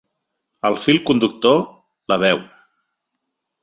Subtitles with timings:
[0.69, 1.63] El fil conductor:
[2.15, 2.45] la veu.